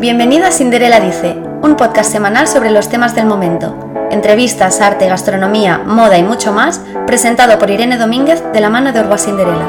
[0.00, 3.76] Bienvenido a Cinderella Dice, un podcast semanal sobre los temas del momento.
[4.10, 9.00] Entrevistas, arte, gastronomía, moda y mucho más, presentado por Irene Domínguez de la mano de
[9.00, 9.68] Orba Cinderella.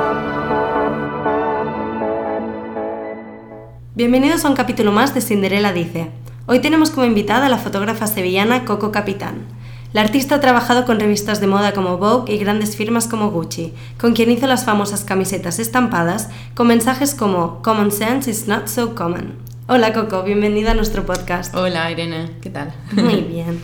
[3.93, 6.09] Bienvenidos a un capítulo más de Cinderella Dice.
[6.45, 9.47] Hoy tenemos como invitada a la fotógrafa sevillana Coco Capitán.
[9.91, 13.73] La artista ha trabajado con revistas de moda como Vogue y grandes firmas como Gucci,
[13.99, 18.95] con quien hizo las famosas camisetas estampadas con mensajes como Common sense is not so
[18.95, 19.50] common.
[19.67, 21.55] Hola Coco, bienvenida a nuestro podcast.
[21.55, 22.73] Hola Irene, ¿qué tal?
[22.93, 23.61] Muy bien.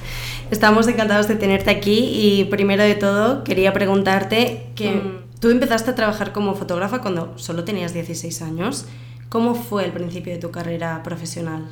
[0.51, 5.39] Estamos encantados de tenerte aquí y primero de todo quería preguntarte que mm.
[5.41, 8.85] tú empezaste a trabajar como fotógrafa cuando solo tenías 16 años.
[9.27, 11.67] ¿Cómo fue el principio de tu carrera profesional?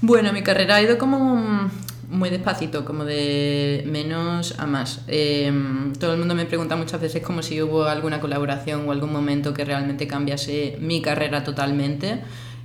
[0.00, 1.70] Bueno, mi carrera ha ido como
[2.08, 5.02] muy despacito, como de menos a más.
[5.06, 9.12] Em, todo el mundo me pregunta muchas veces como si hubo alguna colaboración o algún
[9.12, 12.22] momento que realmente cambiase mi carrera totalmente.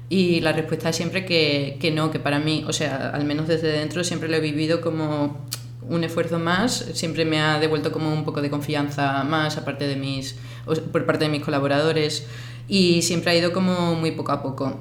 [0.10, 3.48] Y la respuesta es siempre que, que, no, que para mí, o sea, al menos
[3.48, 5.46] desde dentro siempre lo he vivido como
[5.90, 9.96] un esfuerzo más, siempre me ha devuelto como un poco de confianza más aparte de
[9.96, 10.36] mis,
[10.92, 12.26] por parte de mis colaboradores
[12.68, 14.80] y siempre ha ido como muy poco a poco.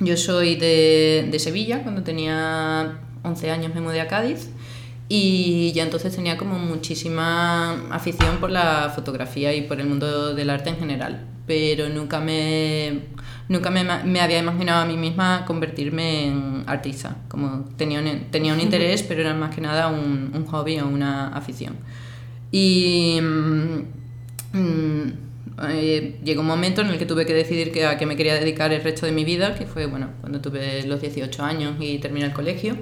[0.00, 4.50] Yo soy de, de Sevilla, cuando tenía 11 años me mudé a Cádiz
[5.08, 10.50] y ya entonces tenía como muchísima afición por la fotografía y por el mundo del
[10.50, 13.02] arte en general, pero nunca me
[13.52, 17.16] nunca me, me, había imaginado a mí misma convertirme en artista.
[17.28, 20.88] Como tenía un, tenía un interés, pero era más que nada un, un hobby o
[20.88, 21.76] una afición.
[22.50, 25.12] Y mm, mm,
[25.68, 28.34] eh, llegó un momento en el que tuve que decidir que, a qué me quería
[28.34, 31.98] dedicar el resto de mi vida, que fue bueno, cuando tuve los 18 años y
[31.98, 32.76] terminé el colegio.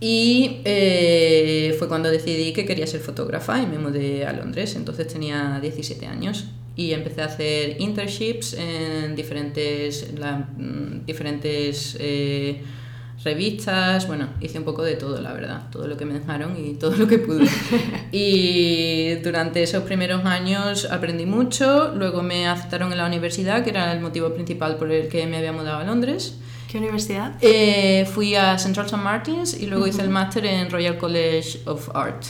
[0.00, 4.76] Y eh, fue cuando decidí que quería ser fotógrafa y me mudé a Londres.
[4.76, 12.62] Entonces tenía 17 años y empecé a hacer internships en diferentes, mm, diferentes eh,
[13.22, 16.74] revistas, bueno, hice un poco de todo, la verdad, todo lo que me dejaron y
[16.74, 17.46] todo lo que pude.
[18.12, 23.92] y durante esos primeros años aprendí mucho, luego me aceptaron en la universidad, que era
[23.92, 26.38] el motivo principal por el que me había mudado a Londres.
[26.68, 27.34] ¿Qué universidad?
[27.42, 28.96] Eh, fui a Central St.
[29.02, 32.24] Martins y luego hice el máster en Royal College of Art.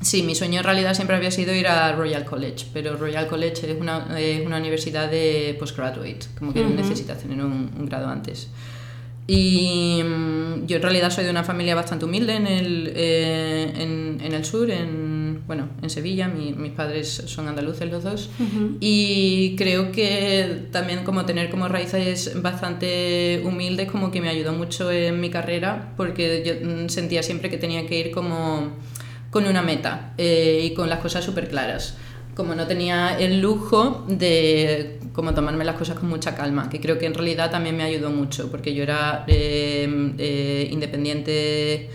[0.00, 3.70] Sí, mi sueño en realidad siempre había sido ir a Royal College, pero Royal College
[3.70, 4.08] es una,
[4.46, 8.48] una universidad de postgraduate, como que necesitas tener un, grado antes.
[9.26, 14.18] Y mm, yo en realidad soy de una familia bastante humilde en el, eh, en,
[14.22, 18.30] en, el sur, en, bueno, en Sevilla, mis padres son andaluces los dos,
[18.80, 24.90] y creo que también como tener como raíces bastante humildes como que me ayudó mucho
[24.90, 28.72] en mi carrera, porque yo mm, sentía siempre que tenía que ir como
[29.30, 31.96] con una meta eh, y con las cosas súper claras.
[32.34, 36.98] Como no tenía el lujo de como tomarme las cosas con mucha calma, que creo
[36.98, 41.90] que en realidad también me ayudó mucho, porque yo era eh, eh, independiente,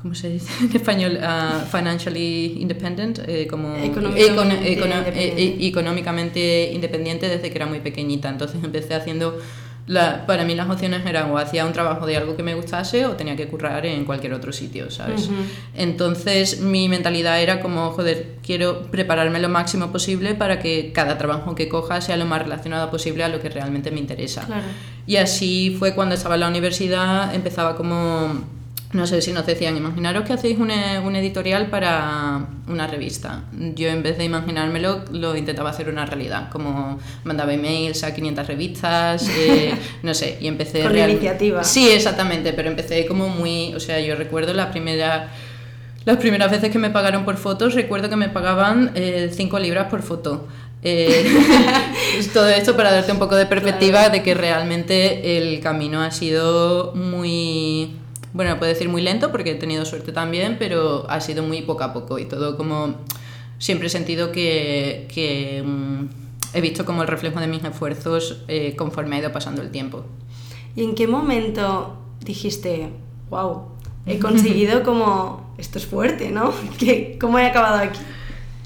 [0.00, 1.18] ¿cómo se dice en español?
[1.22, 8.28] Uh, financially independent, como económicamente independiente desde que era muy pequeñita.
[8.28, 9.38] Entonces empecé haciendo
[10.26, 13.12] para mí las opciones eran o hacía un trabajo de algo que me gustase o
[13.12, 15.30] tenía que currar en cualquier otro sitio, ¿sabes?
[15.74, 21.54] Entonces mi mentalidad era como, joder, quiero prepararme lo máximo posible para que cada trabajo
[21.54, 24.46] que coja sea lo más relacionado posible a lo que realmente me interesa.
[25.06, 28.44] Y así fue cuando estaba en la universidad, empezaba como
[28.92, 33.42] no sé si nos decían, imaginaros que hacéis un, un, editorial para una revista.
[33.74, 38.46] Yo en vez de imaginármelo, lo intentaba hacer una realidad, como mandaba emails a 500
[38.46, 40.82] revistas, eh, no sé, y empecé...
[40.82, 41.64] Con la iniciativa.
[41.64, 45.30] Sí, exactamente, pero empecé como muy, o sea, yo recuerdo la primera...
[46.04, 49.88] Las primeras veces que me pagaron por fotos, recuerdo que me pagaban 5 eh, libras
[49.90, 50.46] por foto.
[50.84, 51.26] Eh,
[52.32, 56.92] todo esto para darte un poco de perspectiva de que realmente el camino ha sido
[56.94, 57.96] muy
[58.36, 61.84] bueno, puedo decir muy lento porque he tenido suerte también, pero ha sido muy poco
[61.84, 62.96] a poco y todo como
[63.58, 66.04] siempre he sentido que, que mm,
[66.52, 70.04] he visto como el reflejo de mis esfuerzos eh, conforme ha ido pasando el tiempo.
[70.74, 72.90] ¿Y en qué momento dijiste,
[73.30, 73.68] wow,
[74.04, 76.52] he conseguido como, esto es fuerte, ¿no?
[77.18, 78.00] ¿Cómo he acabado aquí?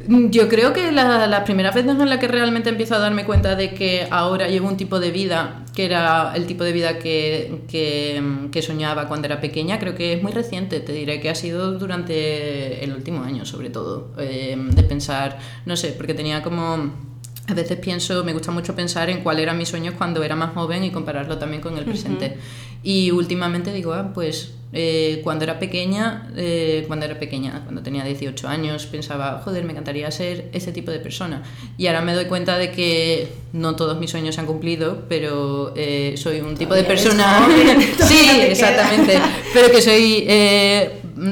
[0.08, 3.54] Yo creo que las la primeras veces en la que realmente empiezo a darme cuenta
[3.54, 7.62] de que ahora llevo un tipo de vida que era el tipo de vida que,
[7.68, 11.78] que, soñaba cuando era pequeña, creo que es muy reciente, te diré que ha sido
[11.78, 17.10] durante el último año sobre todo, eh, de pensar, no sé, porque tenía como...
[17.48, 20.54] A veces pienso, me gusta mucho pensar en cuál eran mis sueños cuando era más
[20.54, 22.36] joven y compararlo también con el presente.
[22.84, 28.04] Y últimamente digo, ah, pues Eh, cuando era pequeña, eh, cuando era pequeña, cuando tenía
[28.04, 31.42] 18 años, pensaba, joder, me encantaría ser ese tipo de persona.
[31.76, 35.72] Y ahora me doy cuenta de que no todos mis sueños se han cumplido, pero
[35.76, 37.48] eh, soy un tipo de persona...
[38.06, 39.18] sí, exactamente.
[39.52, 40.28] pero que soy,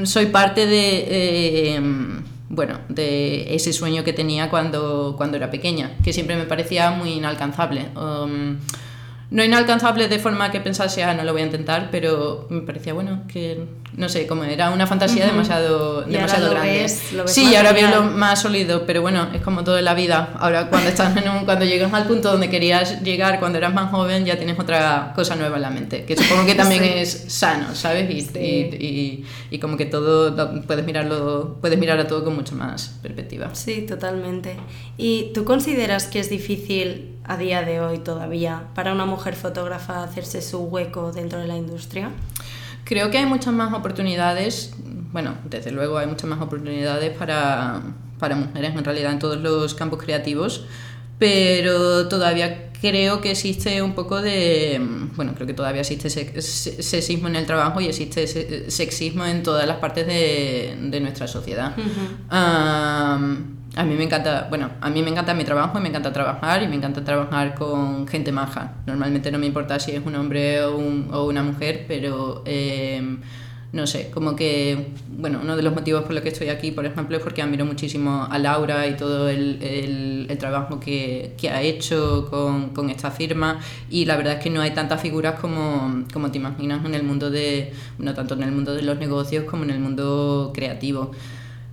[0.05, 1.81] soy parte de
[2.51, 7.11] bueno, de ese sueño que tenía cuando, cuando era pequeña, que siempre me parecía muy
[7.11, 7.89] inalcanzable.
[7.95, 8.57] Um,
[9.31, 12.95] no inalcanzable de forma que pensase, ah, no lo voy a intentar, pero me parecía,
[12.95, 13.67] bueno, que
[13.99, 16.89] no sé, como era una fantasía demasiado, demasiado grande.
[17.27, 20.35] sí, y ahora veo lo más sólido, pero bueno, es como todo en la vida.
[20.39, 23.91] Ahora, cuando estás en un, cuando llegas al punto donde querías llegar cuando eras más
[23.91, 27.75] joven, ya tienes otra cosa nueva en la mente, que supongo que también es sano,
[27.75, 28.09] ¿sabes?
[28.09, 32.99] Y, y, y, como que todo, puedes mirarlo, puedes mirar a todo con mucha más
[33.03, 33.53] perspectiva.
[33.55, 34.57] Sí, totalmente.
[34.97, 40.05] ¿Y tú consideras que es difícil a día de hoy todavía para una mujer fotógrafa
[40.05, 42.13] hacerse su hueco dentro de la industria?
[42.89, 44.73] Creo que hay muchas más oportunidades,
[45.13, 47.83] bueno, desde luego hay muchas más oportunidades para,
[48.19, 50.65] para mujeres en realidad en todos los campos creativos,
[51.19, 54.81] pero todavía creo que existe un poco de,
[55.17, 56.09] bueno, creo que todavía existe
[56.41, 61.77] sexismo en el trabajo y existe sexismo en todas las partes de, de nuestra sociedad.
[63.79, 66.65] A mí me encanta, bueno, a mí me encanta mi trabajo y me encanta trabajar
[66.65, 68.73] y me encanta trabajar con gente maja.
[68.87, 70.79] Normalmente no me importa si es un hombre o,
[71.13, 73.01] o una mujer, pero eh,
[73.73, 76.87] no sé, como que, bueno, uno de los motivos por los que estoy aquí, por
[76.87, 81.63] ejemplo, es porque admiro muchísimo a Laura y todo el, el, trabajo que, que, ha
[81.63, 83.61] hecho con, con, esta firma
[83.91, 87.05] y la verdad es que no hay tantas figuras como, como te imaginas en el
[87.05, 91.13] mundo de, no tanto en el mundo de los negocios como en el mundo creativo.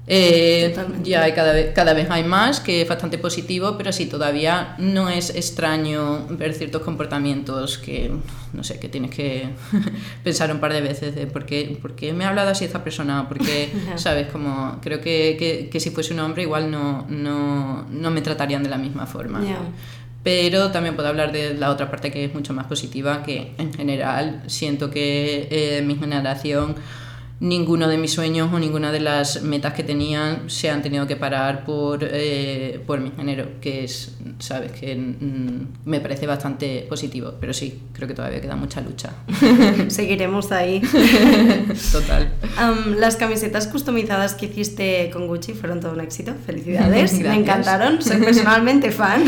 [0.07, 4.05] Eh, ya hay cada vez, cada vez hay más, que es bastante positivo, pero sí,
[4.05, 8.11] todavía no es extraño ver ciertos comportamientos que,
[8.53, 9.49] no sé, que tienes que
[10.23, 12.83] pensar un par de veces de por qué, por qué me ha hablado así esta
[12.83, 14.27] persona, porque, ¿sabes?
[14.27, 18.61] Como, creo que, que, que, si fuese un hombre igual no, no, no me tratarían
[18.61, 19.41] de la misma forma.
[20.21, 23.71] Pero también puedo hablar de la otra parte que es mucho más positiva, que en
[23.73, 26.75] general siento que eh, mi generación
[27.39, 31.17] ninguno de mis sueños o ninguna de las metas que tenía se han tenido que
[31.17, 37.33] parar por, eh, por mi género, que es, sabes, que mm, me parece bastante positivo,
[37.39, 39.11] pero sí, creo que todavía queda mucha lucha.
[39.89, 40.81] Seguiremos ahí.
[41.91, 42.33] Total.
[42.97, 48.17] las camisetas customizadas que hiciste con Gucci fueron todo un éxito, felicidades, me encantaron, soy
[48.17, 49.23] personalmente fan.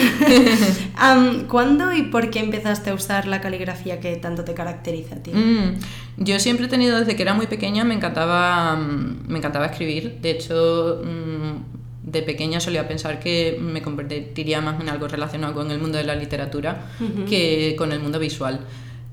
[1.49, 5.31] ¿Cuándo y por qué empezaste a usar la caligrafía que tanto te caracteriza a ti?
[5.31, 5.75] Mm,
[6.17, 10.17] yo siempre he tenido, desde que era muy pequeña, me encantaba, mm, me encantaba escribir.
[10.21, 15.69] De hecho, mm, de pequeña solía pensar que me convertiría más en algo relacionado con
[15.71, 16.87] el mundo de la literatura
[17.27, 18.61] que con el mundo visual.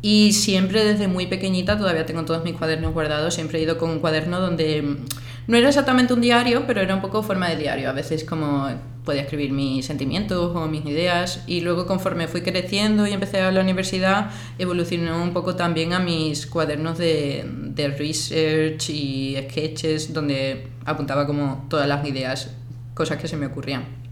[0.01, 3.91] Y siempre desde muy pequeñita, todavía tengo todos mis cuadernos guardados, siempre he ido con
[3.91, 4.97] un cuaderno donde mm,
[5.46, 7.91] no era exactamente un diario, pero era un poco forma de diario.
[7.91, 8.69] A veces como
[9.05, 13.52] podía escribir mis sentimientos o mis ideas y luego conforme fui creciendo y empecé a
[13.52, 20.69] la universidad evolucionó un poco también a mis cuadernos de, de research y sketches donde
[20.87, 22.50] apuntaba como todas las ideas,
[22.94, 24.04] cosas que se me ocurrían.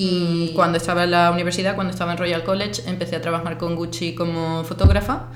[0.00, 3.74] Y cuando estaba en la universidad, cuando estaba en Royal College, empecé a trabajar con
[3.74, 5.26] Gucci como fotógrafa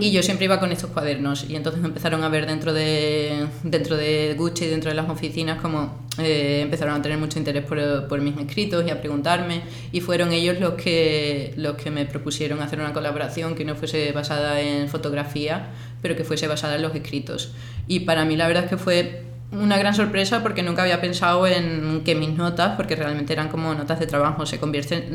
[0.00, 1.50] y yo siempre iba con estos cuadernos.
[1.50, 6.06] Y entonces empezaron a ver dentro de, dentro de Gucci, dentro de las oficinas, como
[6.18, 9.62] eh, empezaron a tener mucho interés por, por, mis escritos y a preguntarme.
[9.90, 14.12] Y fueron ellos los que, los que me propusieron hacer una colaboración que no fuese
[14.12, 15.70] basada en fotografía,
[16.00, 17.54] pero que fuese basada en los escritos.
[17.88, 21.46] Y para mí la verdad es que fue una gran sorpresa porque nunca había pensado
[21.46, 24.58] en que mis notas, porque realmente eran como notas de trabajo, se,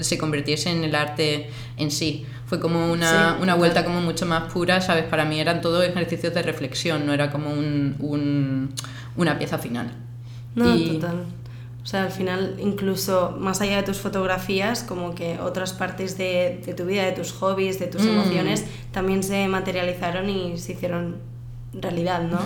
[0.04, 2.26] se convirtiesen en el arte en sí.
[2.46, 5.06] Fue como una, una vuelta como mucho más pura, ¿sabes?
[5.06, 8.74] Para mí eran todos ejercicios de reflexión, no era como un, un,
[9.16, 9.92] una pieza final.
[10.56, 11.26] No, total.
[11.84, 16.62] O sea, al final, incluso más allá de tus fotografías, como que otras partes de,
[16.66, 18.10] de tu vida, de tus hobbies, de tus mm.
[18.10, 21.16] emociones, también se materializaron y se hicieron
[21.82, 22.40] realidad, ¿no?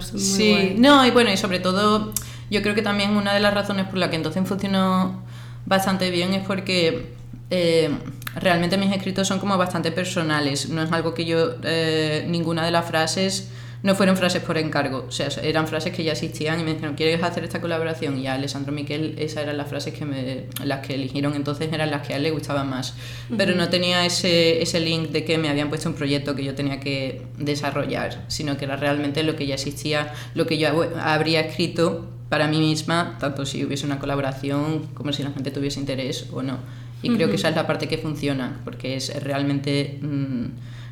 [0.00, 2.12] sí, no, y bueno, y sobre todo,
[2.50, 5.22] yo creo que también una de las razones por la que entonces funcionó
[5.66, 7.14] bastante bien es porque
[7.50, 7.90] eh,
[8.34, 12.70] realmente mis escritos son como bastante personales, no es algo que yo, eh, ninguna de
[12.70, 13.50] las frases
[13.82, 16.94] no fueron frases por encargo, o sea, eran frases que ya existían y me dijeron,
[16.94, 18.18] ¿quieres hacer esta colaboración?
[18.18, 21.90] Y a Alessandro Miquel esas eran las frases que me, las que eligieron, entonces eran
[21.90, 22.94] las que a él le gustaban más.
[23.36, 26.54] Pero no tenía ese, ese link de que me habían puesto un proyecto que yo
[26.54, 30.68] tenía que desarrollar, sino que era realmente lo que ya existía, lo que yo
[31.00, 35.80] habría escrito para mí misma, tanto si hubiese una colaboración como si la gente tuviese
[35.80, 36.58] interés o no.
[37.02, 40.46] Y creo que esa es la parte que funciona, porque es realmente, mm,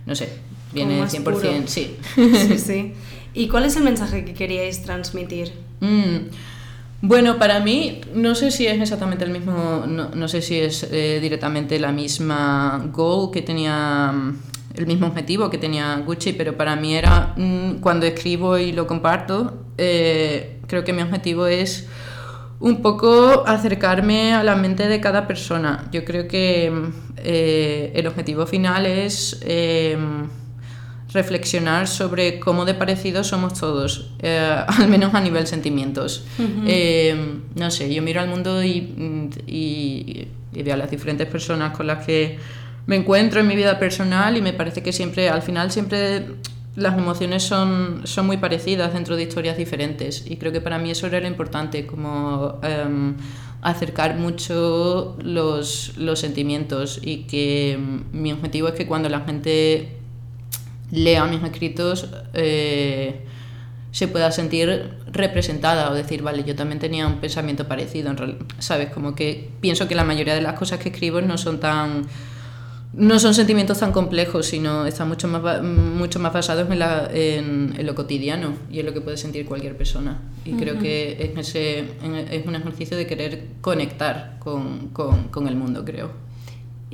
[0.06, 0.28] no sé,
[0.74, 1.40] viene más 100%, puro.
[1.66, 1.96] sí.
[2.14, 2.92] Sí, sí.
[3.34, 5.52] ¿Y cuál es el mensaje que queríais transmitir?
[5.80, 6.28] Mm.
[7.02, 10.88] Bueno, para mí, no sé si es exactamente el mismo, no, no sé si es
[10.90, 14.38] eh, directamente la misma goal que tenía, mm,
[14.76, 18.86] el mismo objetivo que tenía Gucci, pero para mí era, mm, cuando escribo y lo
[18.86, 21.86] comparto, eh, creo que mi objetivo es
[22.60, 25.86] un poco acercarme a la mente de cada persona.
[25.92, 26.72] Yo creo que
[27.18, 29.40] eh, el objetivo final es
[31.14, 36.24] reflexionar sobre cómo de parecidos somos todos, eh, al menos a nivel sentimientos.
[36.66, 38.76] Eh, no sé, yo miro al mundo y,
[39.46, 42.38] y- y veo a las diferentes personas con las que
[42.86, 46.26] me encuentro en mi vida personal y me parece que siempre, al final, siempre
[46.76, 50.90] las emociones son, son muy parecidas dentro de historias diferentes y creo que para mí
[50.90, 53.16] eso era lo importante, como em,
[53.62, 59.93] acercar mucho los, los sentimientos y que mm, mi objetivo es que cuando la gente
[60.90, 63.20] lea mis escritos eh,
[63.90, 68.38] se pueda sentir representada o decir, vale, yo también tenía un pensamiento parecido, en real-
[68.58, 68.90] ¿sabes?
[68.90, 72.02] Como que pienso que la mayoría de las cosas que escribo no son tan...
[72.96, 77.74] No son sentimientos tan complejos, sino están mucho más, mucho más basados en, la- en-
[77.76, 80.20] en lo cotidiano y en lo que puede sentir cualquier persona.
[80.44, 81.80] Y creo que es, ese,
[82.30, 86.12] es un ejercicio de querer conectar con, con- con el mundo, creo.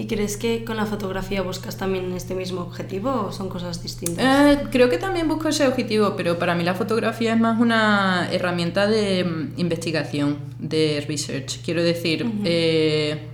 [0.01, 4.25] ¿Y crees que con la fotografía buscas también este mismo objetivo o son cosas distintas?
[4.25, 8.27] Eh, creo que también busco ese objetivo, pero para mí la fotografía es más una
[8.33, 11.61] herramienta de mm, investigación, de research.
[11.63, 13.29] Quiero decir, eh,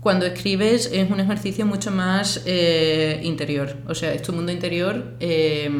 [0.00, 5.16] cuando escribes es un ejercicio mucho más eh, interior, o sea, es tu mundo interior,
[5.20, 5.70] eh,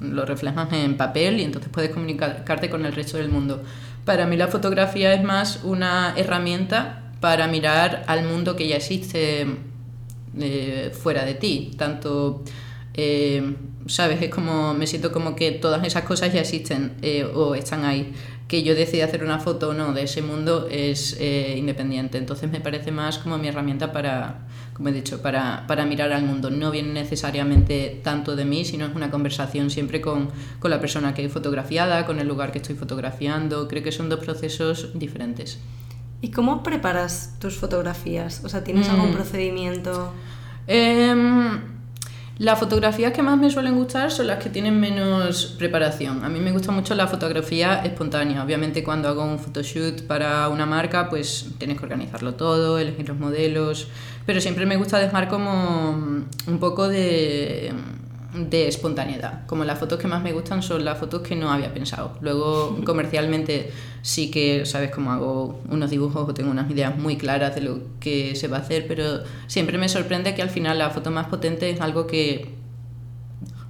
[0.00, 3.62] lo reflejas en papel y entonces puedes comunicarte con el resto del mundo.
[4.06, 9.46] Para mí la fotografía es más una herramienta para mirar al mundo que ya existe
[10.38, 11.70] eh, fuera de ti.
[11.76, 12.42] Tanto,
[12.94, 13.54] eh,
[13.86, 14.20] ¿sabes?
[14.20, 18.12] Es como, me siento como que todas esas cosas ya existen eh, o están ahí.
[18.48, 22.16] Que yo decida hacer una foto o no de ese mundo es independiente.
[22.16, 26.22] Entonces me parece más como mi herramienta para, como he dicho, para, para mirar al
[26.22, 26.48] mundo.
[26.48, 30.28] No viene necesariamente tanto de mí, sino es una conversación siempre con,
[30.60, 33.66] con la persona que he fotografiada, con el lugar que estoy fotografiando.
[33.66, 35.58] Creo que son dos procesos diferentes.
[36.20, 38.42] ¿Y cómo preparas tus fotografías?
[38.44, 39.14] O sea, ¿tienes algún Mm.
[39.14, 40.12] procedimiento?
[40.66, 41.60] Em,
[42.38, 46.24] las fotografías que más me suelen gustar son las que tienen menos preparación.
[46.24, 48.42] A mí me gusta mucho la fotografía espontánea.
[48.42, 53.18] Obviamente cuando hago un photoshoot para una marca, pues tienes que organizarlo todo, elegir los
[53.18, 53.88] modelos,
[54.26, 55.90] pero siempre me gusta dejar como
[56.46, 57.72] un poco de,
[58.36, 59.46] de espontaneidad.
[59.46, 62.16] Como las fotos que más me gustan son las fotos que no había pensado.
[62.20, 67.54] Luego comercialmente sí que, sabes, cómo hago unos dibujos o tengo unas ideas muy claras
[67.54, 70.90] de lo que se va a hacer, pero siempre me sorprende que al final la
[70.90, 72.54] foto más potente es algo que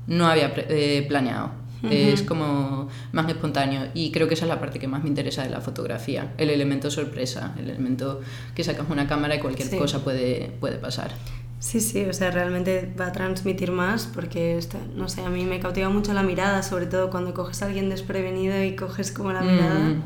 [0.07, 1.51] no había eh, planeado.
[1.89, 5.45] Es como más espontáneo y creo que esa es la parte que más me interesa
[5.45, 8.23] de la fotografía, el elemento sorpresa, el elemento
[8.57, 9.77] que sacas una cámara y cualquier Sí.
[9.79, 11.13] cosa puede, puede pasar.
[11.59, 14.61] Sí, sí, o sea, realmente va a transmitir más porque,
[14.95, 17.89] no sé, a mí me cautiva mucho la mirada, sobre todo cuando coges a alguien
[17.89, 19.79] desprevenido y coges como la mirada.
[19.79, 20.03] Mm.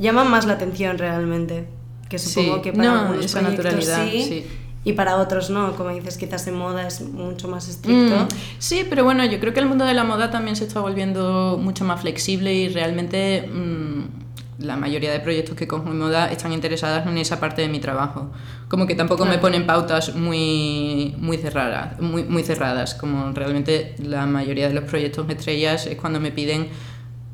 [0.00, 1.66] Llama más la atención realmente,
[2.08, 4.46] que supongo Sí, que para no, algunos esa proyectos naturalidad, sí, sí.
[4.84, 8.16] y para otros no, como dices, quizás en moda es mucho más estricto.
[8.24, 8.28] Mm,
[8.58, 11.56] sí, pero bueno, yo creo que el mundo de la moda también se está volviendo
[11.60, 14.29] mucho más flexible y realmente mm,
[14.60, 17.80] la mayoría de proyectos que cojo en moda están interesadas en esa parte de mi
[17.80, 18.30] trabajo.
[18.68, 24.26] Como que tampoco me ponen pautas muy, muy, cerradas, muy, muy cerradas, como realmente la
[24.26, 26.68] mayoría de los proyectos estrellas es cuando me piden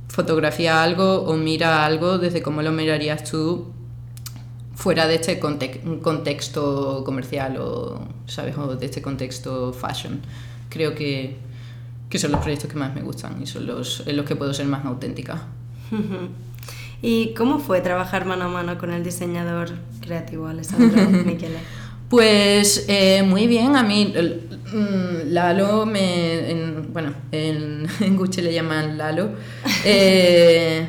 [0.09, 3.73] fotografía algo o mira algo desde cómo lo mirarías tú
[4.75, 8.57] fuera de este conte- contexto comercial o, ¿sabes?
[8.57, 10.21] o de este contexto fashion.
[10.69, 11.37] Creo que,
[12.09, 14.55] que son los proyectos que más me gustan y son los en los que puedo
[14.55, 15.43] ser más auténtica.
[17.03, 21.59] ¿Y cómo fue trabajar mano a mano con el diseñador creativo Alessandro Michele?
[22.09, 24.15] Pues eh, muy bien, a mí
[24.73, 26.51] mm, Lalo me...
[26.51, 29.31] en- bueno, en, en Gucci le llaman Lalo.
[29.85, 30.87] Eh,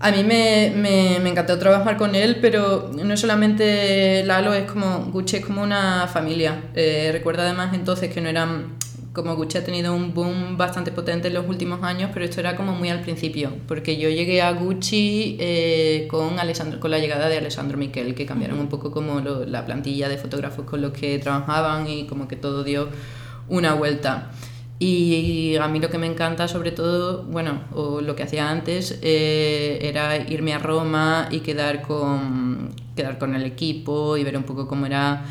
[0.00, 5.06] a mí me, me, me encantó trabajar con él, pero no solamente Lalo, es como
[5.06, 6.60] Gucci es como una familia.
[6.74, 8.74] Eh, recuerda además entonces que no eran...
[9.14, 12.56] Como Gucci ha tenido un boom bastante potente en los últimos años, pero esto era
[12.56, 17.28] como muy al principio, porque yo llegué a Gucci eh, con, Alessandro, con la llegada
[17.28, 20.90] de Alessandro Miquel, que cambiaron un poco como lo- la plantilla de fotógrafos con los
[20.92, 22.88] que trabajaban y como que todo dio
[23.48, 24.32] una vuelta.
[24.80, 28.98] Y a mí lo que me encanta sobre todo, bueno, o lo que hacía antes,
[29.00, 34.42] eh, era irme a Roma y quedar con, quedar con el equipo y ver un
[34.42, 35.24] poco cómo era,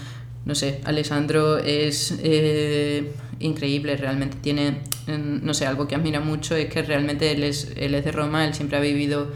[0.45, 6.67] no sé, Alessandro es, eh, increíble, realmente tiene, no sé, algo que admira mucho es
[6.67, 9.31] que realmente él es, él es de Roma, él siempre ha vivido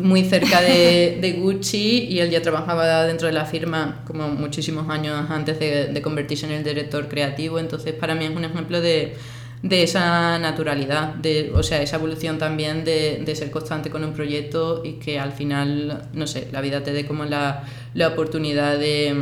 [0.00, 4.88] muy cerca de, de, Gucci y él ya trabajaba dentro de la firma como muchísimos
[4.88, 8.80] años antes de, de, convertirse en el director creativo, entonces para mí es un ejemplo
[8.80, 9.14] de,
[9.62, 14.12] de esa naturalidad, de, o sea, esa evolución también de, de, ser constante con un
[14.12, 18.78] proyecto y que al final, no sé, la vida te dé como la, la oportunidad
[18.78, 19.14] de,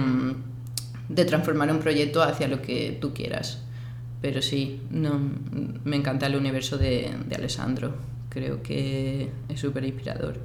[1.08, 3.62] de transformar un proyecto hacia lo que tú quieras.
[4.20, 5.18] Pero sí, no,
[5.84, 7.94] me encanta el universo de, de Alessandro
[8.30, 10.38] creo que es súper inspirador.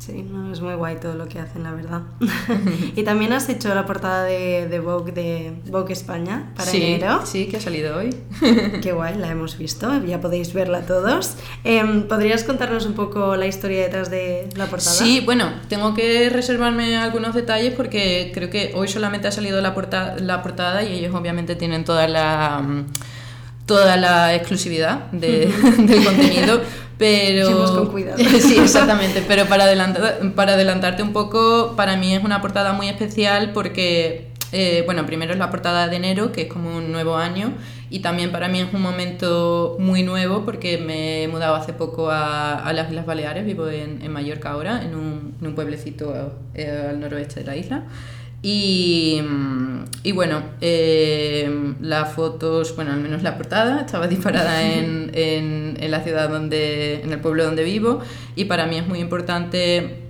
[0.00, 2.00] Sí, no, es muy guay todo lo que hacen, la verdad.
[2.96, 7.20] y también has hecho la portada de, de, Vogue de Vogue España para sí, enero.
[7.26, 8.16] Sí, que ha salido hoy.
[8.82, 11.34] Qué guay, la hemos visto, ya podéis verla todos.
[11.64, 14.90] Eh, ¿Podrías contarnos un poco la historia detrás de la portada?
[14.96, 19.74] Sí, bueno, tengo que reservarme algunos detalles porque creo que hoy solamente ha salido la,
[19.74, 22.64] porta la portada y ellos obviamente tienen toda la
[23.66, 25.46] toda la exclusividad de,
[25.86, 26.60] del contenido
[27.00, 27.74] pero...
[27.74, 28.18] con cuidado.
[28.40, 29.24] sí, exactamente.
[29.26, 34.28] Pero para, adelantar, para adelantarte un poco, para mí es una portada muy especial porque,
[34.52, 37.54] eh, bueno, primero es la portada de enero, que es como un nuevo año,
[37.88, 42.10] y también para mí es un momento muy nuevo porque me he mudado hace poco
[42.10, 46.34] a, a las Islas Baleares, vivo en, en Mallorca ahora, en un, en un pueblecito
[46.54, 47.84] eh, al noroeste de la isla.
[48.42, 49.20] Y,
[50.02, 55.90] y bueno, eh, las fotos, bueno, al menos la portada, estaba disparada en, en, en,
[55.90, 58.00] la ciudad donde, en el pueblo donde vivo.
[58.36, 60.09] Y para mí es muy importante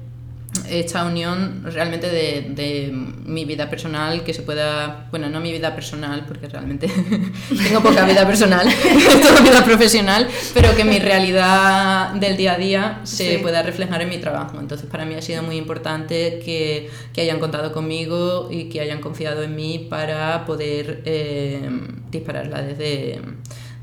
[0.68, 5.74] esta unión realmente de, de, mi vida personal que se pueda, bueno, no mi vida
[5.74, 6.88] personal, porque realmente
[7.62, 8.66] tengo poca vida personal,
[9.22, 13.38] toda vida profesional, pero que mi realidad del día a día se sí.
[13.38, 14.58] pueda reflejar en mi trabajo.
[14.58, 19.00] Entonces para mí ha sido muy importante que, que hayan contado conmigo y que hayan
[19.00, 21.68] confiado en mí para poder eh,
[22.10, 23.20] dispararla desde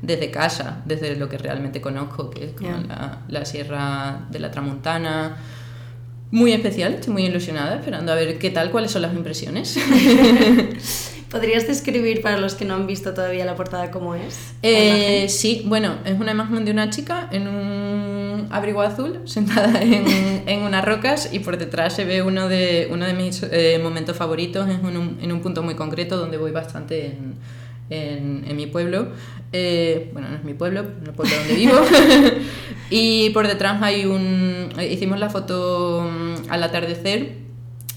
[0.00, 2.86] desde casa, desde lo que realmente conozco, que es como yeah.
[2.86, 5.38] la, la Sierra de la Tramontana,
[6.30, 9.78] muy especial, estoy muy ilusionada, esperando a ver qué tal, cuáles son las impresiones.
[11.30, 14.54] ¿Podrías describir para los que no han visto todavía la portada cómo es?
[14.62, 20.06] Eh, sí, bueno, es una imagen de una chica en un abrigo azul sentada en,
[20.46, 24.16] en unas rocas y por detrás se ve uno de, uno de mis eh, momentos
[24.16, 27.34] favoritos en un, en un punto muy concreto donde voy bastante en,
[27.90, 29.08] en, en mi pueblo.
[29.52, 31.80] Eh, bueno, no es mi pueblo, no el pueblo donde vivo.
[32.90, 34.68] y por detrás hay un.
[34.78, 37.36] Hicimos la foto mm, al atardecer.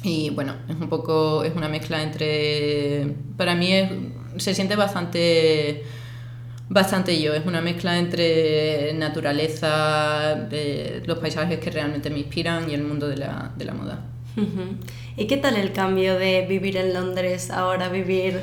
[0.03, 1.43] Y bueno, es un poco.
[1.43, 3.13] Es una mezcla entre.
[3.37, 3.89] Para mí es,
[4.37, 5.83] se siente bastante.
[6.69, 10.47] Bastante yo, es una mezcla entre naturaleza,
[11.05, 14.05] los paisajes que realmente me inspiran y el mundo de la, de la moda.
[15.17, 18.39] ¿Y qué tal el cambio de vivir en Londres ahora vivir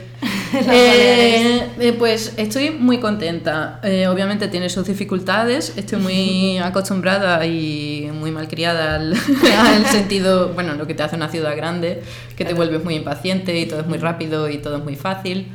[0.70, 3.80] eh, eh, Pues estoy muy contenta.
[3.82, 5.74] Eh, obviamente tiene sus dificultades.
[5.76, 9.14] Estoy muy acostumbrada y muy malcriada al,
[9.58, 12.02] al, sentido, bueno, lo que te hace una ciudad grande,
[12.36, 15.48] que te vuelves muy impaciente y todo es muy rápido y todo es muy fácil.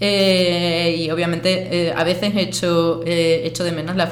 [0.00, 4.08] Eh, y obviamente eh, a veces echo, eh, echo de menos las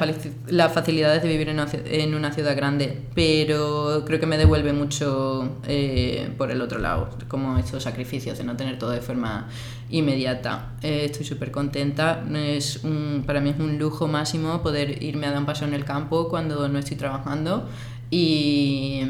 [0.49, 4.73] la facilidades de vivir en una, en una, ciudad grande, pero creo que me devuelve
[4.73, 9.49] mucho eh, por el otro lado, como estos sacrificios de no tener todo de forma
[9.89, 10.73] inmediata.
[10.83, 15.31] Eh, estoy súper contenta, es un, para mí es un lujo máximo poder irme a
[15.31, 17.69] dar un paso en el campo cuando no estoy trabajando
[18.11, 19.03] y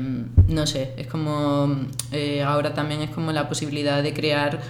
[0.49, 1.77] no sé, es como
[2.13, 4.61] eh, ahora también es como la posibilidad de crear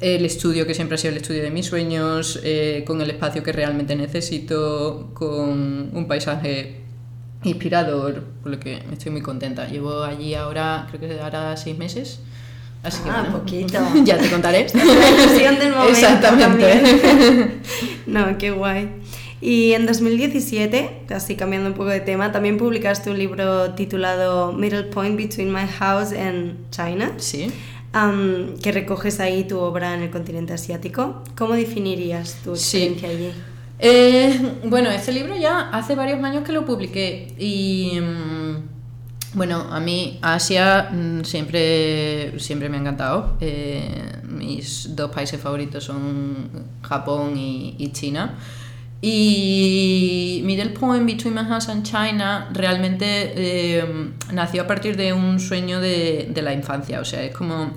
[0.00, 3.42] el estudio que siempre ha sido el estudio de mis sueños, eh, con el espacio
[3.42, 6.82] que realmente necesito, con un paisaje
[7.42, 9.66] inspirador, por lo que estoy muy contenta.
[9.66, 12.20] Llevo allí ahora, creo que ahora seis meses.
[12.82, 13.78] Así ah, que bueno, poquito.
[14.04, 14.66] ya te contaré.
[14.72, 17.60] La del momento Exactamente.
[18.06, 18.88] No, qué guay.
[19.40, 24.84] Y en 2017, así cambiando un poco de tema, también publicaste un libro titulado Middle
[24.84, 27.12] Point Between My House and China.
[27.18, 27.52] Sí
[27.94, 31.22] um, que recoges ahí tu obra en el continente asiático.
[31.36, 33.14] ¿Cómo definirías tu experiencia sí.
[33.14, 33.32] allí?
[33.80, 38.62] Eh, bueno, este libro ya hace varios años que lo publiqué y um,
[39.34, 43.36] bueno, a mí Asia um, siempre, siempre me ha encantado.
[43.40, 46.48] Eh, mis dos países favoritos son
[46.82, 48.38] Japón y, y China.
[49.00, 55.80] Y Middle Point Between House and China realmente eh, nació a partir de un sueño
[55.80, 57.00] de, de, la infancia.
[57.00, 57.70] O sea, es como.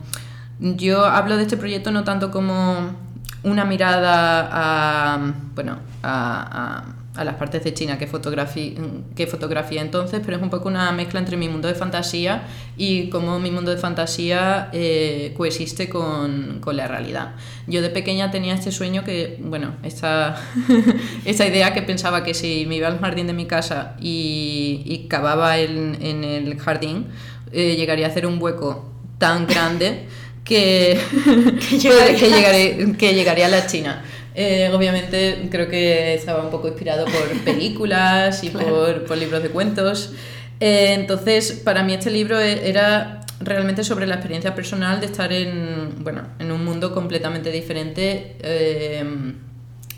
[0.60, 2.96] Yo hablo de este proyecto no tanto como
[3.44, 5.34] una mirada a.
[5.54, 6.84] Bueno, a
[7.16, 8.74] a las partes de China que fotografía,
[9.16, 12.44] que fotografía entonces, pero es un poco una mezcla entre mi mundo de fantasía
[12.78, 17.36] y cómo mi mundo de fantasía eh, coexiste con, con, la realidad.
[17.68, 20.42] Yo de pequeña tenía este sueño que, bueno, esta,
[21.26, 25.08] esta idea que pensaba que si me iba al jardín de mi casa y, y
[25.10, 27.08] cavaba en, en el jardín,
[27.52, 30.08] eh, llegaría a hacer un hueco tan grande
[30.44, 30.98] que,
[31.70, 34.04] que, llegaría, que llegaría a la China.
[34.34, 39.50] Eh, obviamente creo que estaba un poco inspirado por películas y por, por, libros de
[39.50, 40.14] cuentos.
[40.60, 45.34] Eh, entonces, para mí este libro e, era realmente sobre la experiencia personal de estar
[45.34, 49.04] en, bueno, en un mundo completamente diferente eh,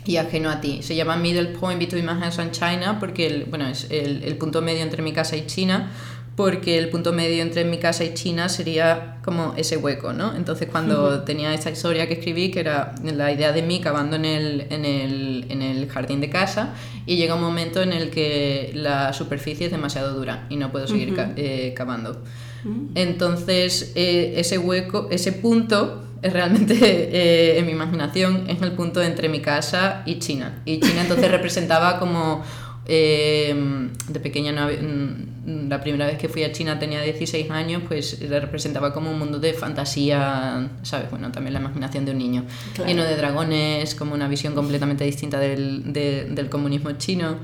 [0.04, 0.82] y ajeno a ti.
[0.82, 4.36] Se llama Middle Point Between My House and China porque el, bueno, es el, el
[4.36, 5.90] punto medio entre mi casa y China
[6.36, 10.34] porque el punto medio entre mi casa y China sería como ese hueco, ¿no?
[10.34, 14.24] Entonces cuando tenía esta historia que escribí, que era la idea de mí cavando en
[14.24, 16.74] el, en el, en el jardín de casa,
[17.06, 20.88] y llega un momento en el que la superficie es demasiado dura y no puedo
[20.88, 22.20] seguir eh, cavando.
[22.64, 22.86] Mm.
[22.96, 29.02] Entonces eh, ese hueco, ese punto es realmente eh, en mi imaginación es el punto
[29.02, 30.62] entre mi casa y China.
[30.64, 32.42] Y China entonces representaba como
[32.86, 38.20] Em, de pequeña, mm, la primera vez que fui a China tenía 16 años, pues
[38.20, 41.10] le representaba como un mundo de fantasía, ¿sabes?
[41.10, 42.44] Bueno, también la imaginación de un niño,
[42.86, 47.38] lleno de dragones, como una visión completamente distinta del, del comunismo chino.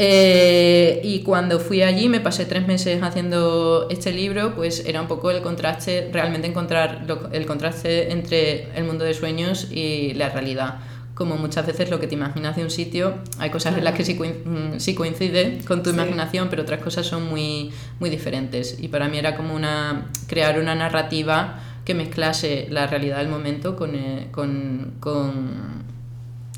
[0.00, 5.08] Eh, y cuando fui allí, me pasé tres meses haciendo este libro, pues era un
[5.08, 10.78] poco el contraste, realmente encontrar el contraste entre el mundo de sueños y la realidad
[11.18, 14.04] como muchas veces lo que te imaginas de un sitio, hay cosas en las que
[14.04, 18.78] sí, mm, coincide con tu imaginación, pero otras cosas son muy, muy diferentes.
[18.78, 23.74] Y para mí era como una, crear una narrativa que mezclase la realidad del momento
[23.74, 25.82] con, eh, con, con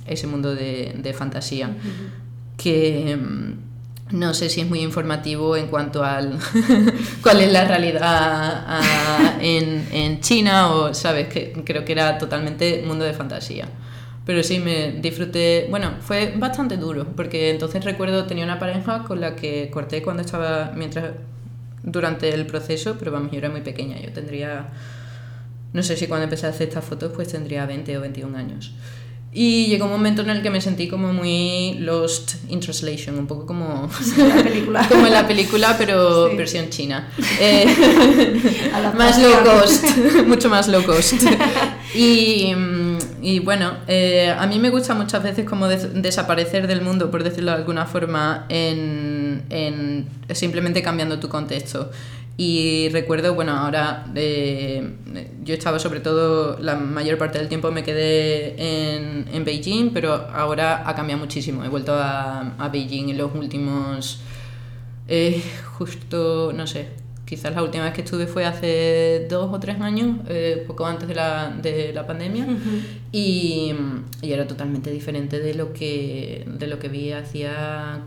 [0.05, 1.75] ese mundo de, de fantasía.
[2.59, 6.39] Que mm, no sé si es muy informativo en cuanto al
[7.23, 11.29] cuál es la realidad ah, en, en China o, ¿sabes?
[11.29, 13.67] Que creo que era totalmente mundo de fantasía.
[14.27, 15.67] Pero sí, me disfruté.
[15.71, 20.23] Bueno, fue bastante duro, porque entonces recuerdo tenía una pareja con la que corté cuando
[20.23, 20.73] estaba.
[20.77, 21.13] mientras
[21.83, 24.69] durante el proceso, pero vamos, yo era muy pequeña, yo tendría.
[25.73, 28.73] No sé si cuando empecé a hacer estas fotos, pues tendría 20 o 21 años.
[29.33, 33.29] Y llegó un momento en el que me sentí como muy lost in translation, un
[33.29, 34.89] poco como, la película.
[34.89, 37.09] como en la película, pero versión china.
[37.43, 37.65] Eh,
[38.97, 39.85] más low cost,
[40.27, 41.15] mucho más low cost.
[41.95, 42.53] Y,
[43.23, 47.53] y bueno, eh, a mí me gusta muchas veces como desaparecer del mundo, por decirlo
[47.53, 51.91] de alguna forma, en, en simplemente cambiando tu contexto.
[52.43, 54.95] Y recuerdo, bueno, ahora eh,
[55.45, 60.15] yo estaba sobre todo, la mayor parte del tiempo me quedé en, en Beijing, pero
[60.15, 61.63] ahora ha cambiado muchísimo.
[61.65, 64.23] He vuelto a, a Beijing en los últimos,
[65.07, 65.43] eh,
[65.77, 66.89] justo, no sé,
[67.27, 71.07] quizás la última vez que estuve fue hace dos o tres años, eh, poco antes
[71.09, 72.47] de la, de la pandemia,
[73.13, 73.75] y,
[74.23, 78.01] y, era totalmente diferente de lo que, de lo que vi hacía,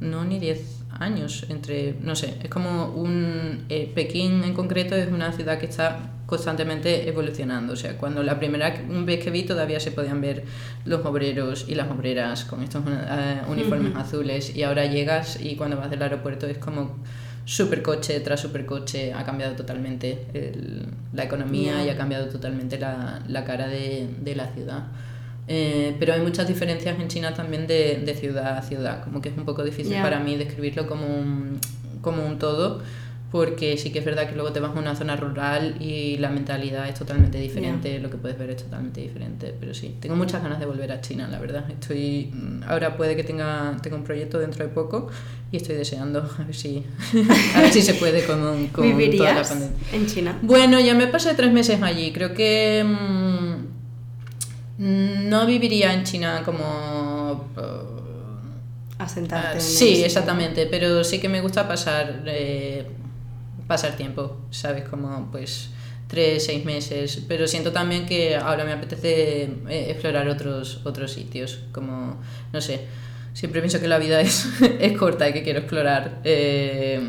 [0.00, 3.64] no ni diez años, entre, no sé, es como un...
[3.68, 7.72] Eh, Pekín en concreto es una ciudad que está constantemente evolucionando.
[7.72, 10.44] O sea, cuando la primera vez que vi todavía se podían ver
[10.84, 15.76] los obreros y las obreras con estos eh, uniformes azules y ahora llegas y cuando
[15.76, 16.98] vas del aeropuerto es como
[17.44, 20.26] supercoche tras supercoche, ha cambiado totalmente
[21.12, 24.84] la economía y ha cambiado totalmente la, la cara de, de la ciudad.
[25.52, 29.30] Eh, pero hay muchas diferencias en China también de, de, ciudad a ciudad, como que
[29.30, 31.58] es un poco difícil para mí describirlo como un,
[32.02, 32.80] como un todo,
[33.32, 36.30] porque sí que es verdad que luego te vas a una zona rural y la
[36.30, 40.40] mentalidad es totalmente diferente, lo que puedes ver es totalmente diferente, pero sí, tengo muchas
[40.40, 41.68] ganas de volver a China, la verdad.
[41.68, 42.32] Estoy
[42.68, 45.08] ahora puede que tenga, tenga un proyecto dentro de poco
[45.50, 46.84] y estoy deseando a ver si,
[47.56, 49.76] a ver si se puede con, con toda la pandemia.
[49.94, 50.38] en China?
[50.42, 52.84] Bueno, ya me pasé tres meses allí, creo que...
[52.86, 53.79] Mmm,
[54.80, 57.50] no viviría en China como...
[58.98, 59.58] Asentarte.
[59.58, 62.86] Uh, sí, exactamente, pero sí que me gusta pasar, eh,
[63.66, 64.86] pasar tiempo, ¿sabes?
[64.88, 65.70] Como pues
[66.06, 71.60] tres, seis meses, pero siento también que ahora me apetece eh, explorar otros, otros sitios,
[71.72, 72.20] como,
[72.52, 72.80] no sé,
[73.32, 74.46] siempre pienso que la vida es,
[74.80, 77.00] es corta y que quiero explorar eh,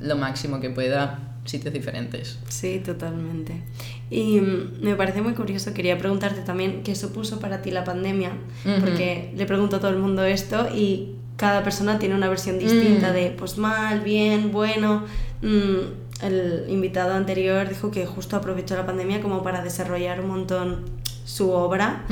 [0.00, 2.38] lo máximo que pueda sitios diferentes.
[2.48, 3.62] Sí, totalmente.
[4.08, 8.32] Y mm, me parece muy curioso, quería preguntarte también qué supuso para ti la pandemia,
[8.80, 13.10] porque le pregunto a todo el mundo esto y cada persona tiene una versión distinta
[13.10, 13.14] mm.
[13.14, 15.04] de pues mal, bien, bueno.
[15.42, 20.84] Mm, el invitado anterior dijo que justo aprovechó la pandemia como para desarrollar un montón
[21.24, 22.04] su obra.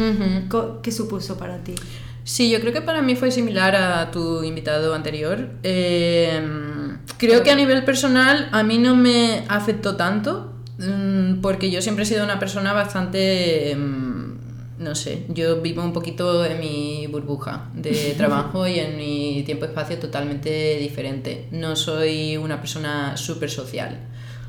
[0.82, 1.74] ¿Qué supuso para ti?
[2.24, 5.50] Sí, yo creo que para mí fue similar a tu invitado anterior.
[5.62, 6.40] Eh,
[7.16, 12.04] creo que a nivel personal a mí no me afectó tanto mm, porque yo siempre
[12.04, 13.74] he sido una persona bastante...
[13.76, 14.28] mm,
[14.78, 19.98] no sé, yo vivo un poquito en mi burbuja de trabajo y en mi tiempo-espacio
[19.98, 21.48] totalmente diferente.
[21.50, 23.98] No soy una persona súper social.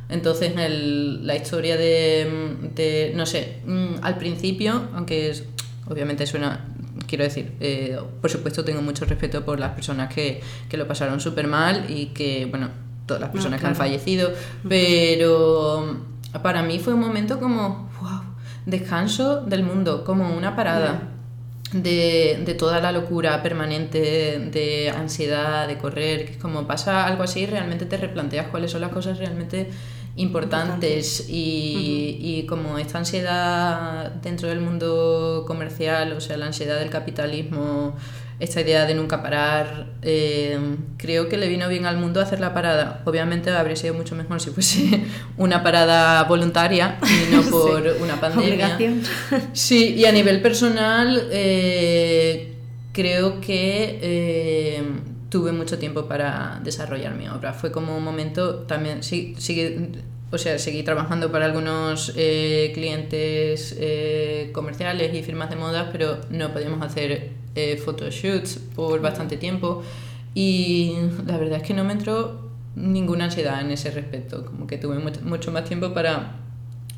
[0.08, 2.28] Entonces, el- la historia de,
[2.76, 5.46] de- no sé, mm, al principio, aunque es-
[5.88, 6.68] obviamente suena,
[7.10, 11.20] quiero decir, eh, por supuesto tengo mucho respeto por las personas que, que lo pasaron
[11.20, 12.70] súper mal y que, bueno,
[13.06, 14.32] todas las personas que han fallecido,
[14.68, 15.98] pero
[16.44, 18.22] para mí fue un momento como, wow,
[18.68, 21.16] descanso del mundo, como una parada.
[21.72, 27.22] De, de toda la locura permanente, de ansiedad, de correr, que es como pasa algo
[27.22, 29.70] así, realmente te replanteas cuáles son las cosas realmente
[30.20, 36.90] importantes y, y como esta ansiedad dentro del mundo comercial, o sea, la ansiedad del
[36.90, 37.96] capitalismo,
[38.40, 40.58] esta idea de nunca parar, eh,
[40.98, 43.02] creo que le vino bien al mundo hacer la parada.
[43.06, 45.04] Obviamente habría sido mucho mejor si fuese
[45.38, 48.76] una parada voluntaria y no por una pandemia.
[48.76, 49.04] Obligación.
[49.54, 52.56] Sí, y a nivel personal, eh,
[52.94, 54.84] creo que eh,
[55.30, 57.54] tuve mucho tiempo para desarrollar mi obra.
[57.54, 59.36] Fue como un momento también, sí,
[60.32, 66.20] o sea, seguí trabajando para algunos eh, clientes eh, comerciales y firmas de moda, pero
[66.30, 69.82] no podíamos hacer eh, photoshoots por bastante tiempo.
[70.36, 74.78] Y la verdad es que no me entró ninguna ansiedad en ese respecto, como que
[74.78, 76.36] tuve mucho, más tiempo para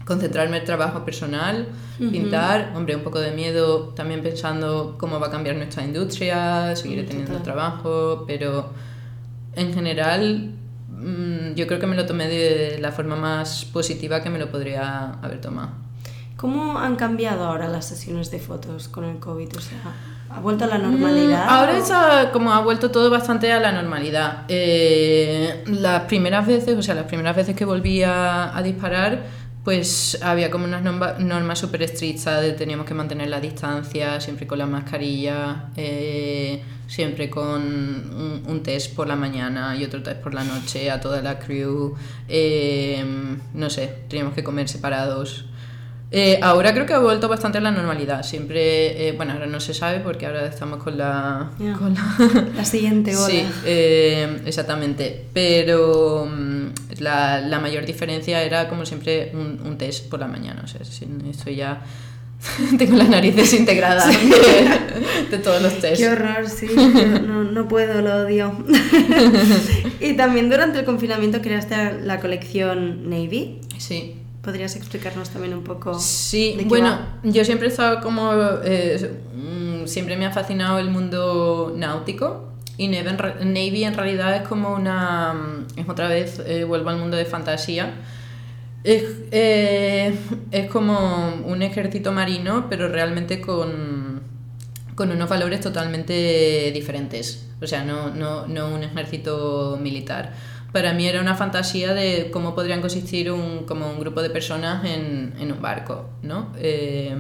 [0.06, 1.68] concentrarme en el trabajo personal,
[1.98, 7.04] pintar, hombre, un poco de miedo también pensando cómo va a cambiar nuestra industria, seguiré
[7.04, 8.72] Mm, teniendo trabajo, pero
[9.56, 10.52] en general
[11.02, 14.50] mm, yo creo que me lo tomé de la forma más positiva que me lo
[14.52, 15.70] podría haber tomado.
[16.38, 19.50] ¿Cómo han cambiado ahora las sesiones de fotos con el COVID?
[19.58, 19.78] O sea,
[20.30, 21.46] ¿ha vuelto a la normalidad?
[21.46, 24.46] Mm, Ahora o- está, como ha vuelto todo bastante a la normalidad.
[24.48, 29.24] Eh, las primeras veces, o sea, las primeras veces que volví a, a disparar,
[29.64, 34.48] pues había como unas norma- normas súper estrictas de teníamos que mantener la distancia, siempre
[34.48, 40.20] con la mascarilla, eh, siempre con un, un test por la mañana y otro test
[40.22, 41.96] por la noche a toda la crew.
[42.28, 43.02] eh,
[43.54, 45.46] no sé, teníamos que comer separados.
[46.14, 48.24] Eh, ahora creo que ha vuelto bastante a la normalidad.
[48.24, 51.52] Siempre, eh, bueno, ahora no se sabe porque ahora estamos con la.
[51.58, 51.72] Ya.
[51.76, 52.04] Con la
[52.58, 53.26] La siguiente ola.
[53.28, 55.28] sí, eh, exactamente.
[55.34, 56.66] Pero mm,
[57.00, 60.62] la, la mayor diferencia era, como siempre, un, un test por la mañana.
[60.66, 61.82] O sea, esto ya.
[62.78, 66.00] Tengo la nariz desintegrada de, de todos los tests.
[66.00, 66.68] Qué horror, sí.
[66.76, 68.52] no, no puedo, lo odio.
[70.00, 73.60] y también durante el confinamiento creaste la colección Navy.
[73.78, 74.16] Sí.
[74.42, 76.00] ¿Podrías explicarnos también un poco?
[76.00, 77.08] Sí, de qué bueno, va?
[77.24, 78.32] yo siempre he estado como.
[78.64, 82.48] eh, mm, siempre me ha fascinado el mundo náutico.
[82.78, 85.34] Y Navy en, re- Navy en realidad es como una.
[85.34, 87.94] mm, Es otra vez, eh, vuelvo al mundo de fantasía.
[88.84, 90.16] Es, eh,
[90.52, 94.22] es como un ejército marino, pero realmente con,
[94.96, 97.48] con unos valores totalmente diferentes.
[97.62, 100.34] O sea, no, no, no un ejército militar.
[100.72, 104.86] Para mí era una fantasía de cómo podrían consistir un, como un grupo de personas
[104.86, 106.54] en, en un barco, ¿no?
[106.58, 107.14] Eh,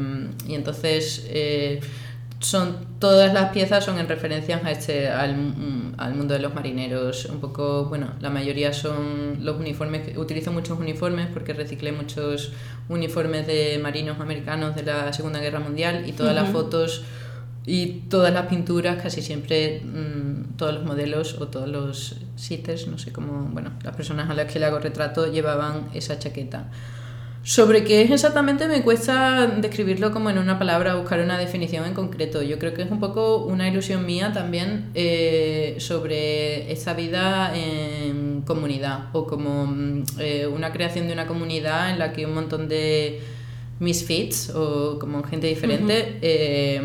[0.48, 1.82] y entonces eh,
[2.42, 7.26] son todas las piezas son en referencia a este, al, al mundo de los marineros.
[7.26, 12.52] Un poco, bueno, la mayoría son los uniformes, utilizo muchos uniformes porque reciclé muchos
[12.90, 17.04] uniformes de marinos americanos de la Segunda Guerra Mundial y todas las fotos
[17.66, 22.98] y todas las pinturas, casi siempre mm, todos los modelos o todos los sitters, no
[22.98, 26.72] sé cómo, bueno, las personas a las que le hago retrato llevaban esa chaqueta.
[27.44, 31.96] Sobre qué es exactamente me cuesta describirlo como en una palabra, buscar una definición en
[31.96, 32.44] concreto.
[32.44, 38.44] Yo creo que es un poco una ilusión mía también eh, sobre esa vida en
[38.46, 42.68] comunidad o como mm, eh, una creación de una comunidad en la que un montón
[42.70, 43.22] de
[43.80, 46.80] misfits o como gente diferente, eh,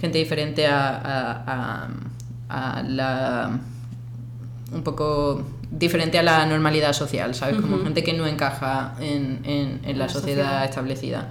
[0.00, 1.88] gente diferente a, a-
[2.48, 3.60] a- a la
[4.72, 7.56] un poco diferente a la normalidad social, ¿sabes?
[7.60, 7.84] Como Ujú.
[7.84, 10.64] gente que no encaja en, en- en la, La sociedad, sociedad.
[10.64, 11.28] establecida.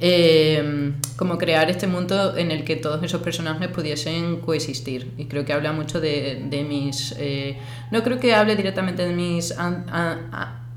[0.00, 5.12] Eh, como crear este mundo en el que todos esos personajes pudiesen coexistir.
[5.16, 7.14] Y creo que habla mucho de, de mis...
[7.18, 7.56] eh,
[7.90, 9.86] no creo que hable directamente de mis an-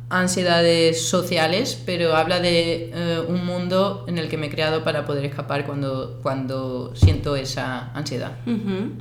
[0.09, 5.05] ansiedades sociales, pero habla de eh, un mundo en el que me he creado para
[5.05, 8.31] poder escapar cuando, cuando siento esa ansiedad.
[8.45, 8.91] Ujú.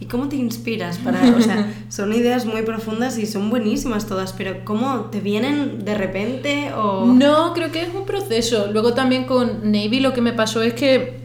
[0.00, 4.32] ¿Y cómo te inspiras para, o sea, son ideas muy profundas y son buenísimas todas,
[4.32, 8.68] pero cómo te vienen de repente o No, creo que es un proceso.
[8.72, 11.24] Luego también con Navy lo que me pasó es que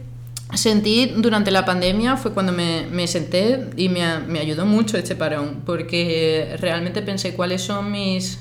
[0.54, 5.16] sentí durante la pandemia fue cuando me, me senté y me, me, ayudó mucho este
[5.16, 8.40] parón, porque realmente pensé cuáles son mis,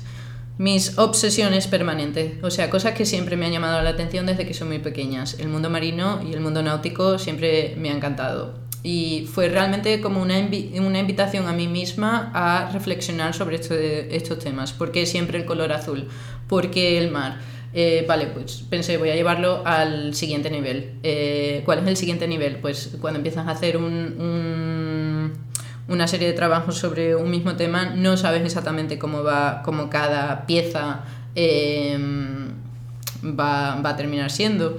[0.57, 4.53] mis obsesiones permanentes, o sea, cosas que siempre me han llamado la atención desde que
[4.53, 5.37] son muy pequeñas.
[5.39, 8.68] El mundo marino y el mundo náutico siempre me ha encantado.
[8.81, 14.39] Y fue realmente como una, una invitación a mí misma a reflexionar sobre esto estos
[14.39, 14.71] temas.
[14.71, 16.07] ¿Por qué siempre el color azul?
[16.47, 17.39] ¿Por qué el mar?
[17.73, 20.93] Eh, vale, pues pensé, voy a llevarlo al siguiente nivel.
[21.03, 22.57] Eh, ¿Cuál es el siguiente nivel?
[22.57, 25.33] Pues cuando empiezas a hacer un,
[25.87, 30.45] una serie de trabajos sobre un mismo tema, no sabes exactamente cómo va, cómo cada
[30.47, 31.01] pieza
[31.35, 32.49] em,
[33.23, 34.77] va, va, a terminar siendo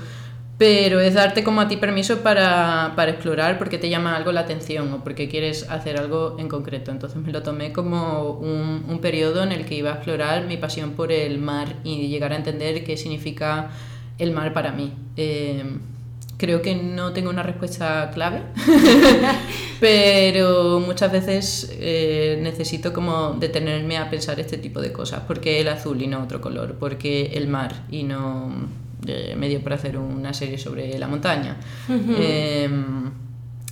[0.60, 4.40] pero es darte como a ti permiso para, para, explorar porque te llama algo la
[4.40, 6.90] atención o porque quieres hacer algo en concreto.
[6.90, 10.58] Entonces me lo tomé como un, un periodo en el que iba a explorar mi
[10.58, 13.70] pasión por el mar y llegar a entender qué significa
[14.18, 14.92] el mar para mí.
[15.16, 15.64] Eh,
[16.36, 18.42] creo que no tengo una respuesta clave,
[19.80, 25.20] pero muchas veces eh, necesito como detenerme a pensar este tipo de cosas.
[25.20, 26.74] ¿Por qué el azul y no otro color?
[26.74, 28.89] ¿Por qué el mar y no
[29.36, 31.56] medio por hacer una serie sobre la montaña.
[31.88, 33.10] Em,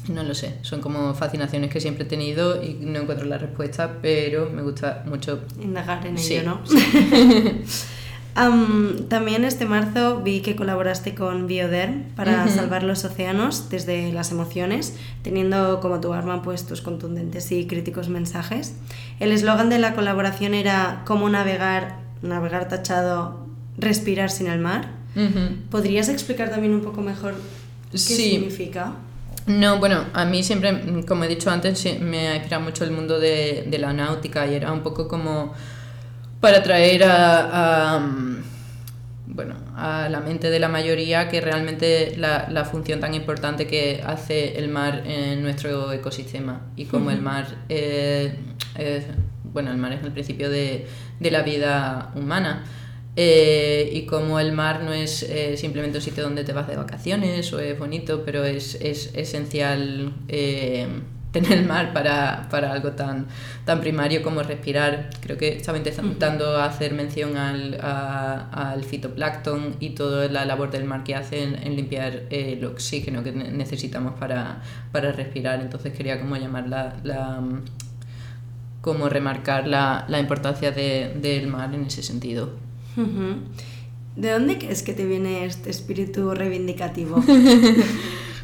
[0.08, 3.98] no lo sé, son como fascinaciones que siempre he tenido y no encuentro la respuesta,
[4.00, 6.60] pero me gusta mucho indagar en ello, ¿no?
[9.08, 14.96] también este marzo vi que colaboraste con Bioderm para salvar los océanos desde las emociones,
[15.22, 18.76] teniendo como tu arma pues tus contundentes y críticos mensajes.
[19.18, 23.44] El eslogan de la colaboración era cómo navegar, navegar tachado,
[23.76, 24.97] respirar sin el mar.
[25.70, 27.34] ¿Podrías explicar también un poco mejor
[27.90, 28.94] qué significa?
[29.46, 33.18] No, bueno, a mí siempre, como he dicho antes, me ha inspirado mucho el mundo
[33.18, 35.54] de, de la náutica y era un poco como
[36.40, 38.06] para traer a,
[39.26, 44.02] bueno, a la mente de la mayoría que realmente la, la, función tan importante que
[44.04, 47.46] hace el mar en nuestro ecosistema y como el mar,
[49.44, 50.86] bueno, el mar es el principio de,
[51.18, 52.64] de la vida humana.
[53.20, 56.76] Eh, y como el mar no es eh, simplemente un sitio donde te vas de
[56.76, 60.86] vacaciones o es bonito, pero es, es esencial eh,
[61.32, 63.26] tener el mar para, para, algo tan,
[63.64, 65.10] tan primario como respirar.
[65.20, 71.02] Creo que estaba intentando hacer mención al, al fitoplancton y toda la labor del mar
[71.02, 75.60] que hace en, limpiar el oxígeno que necesitamos para, para, respirar.
[75.60, 77.42] Entonces quería como llamar la, la
[78.80, 82.67] como remarcar la, la importancia de, del mar en ese sentido.
[84.16, 87.22] ¿De dónde crees que te viene este espíritu reivindicativo?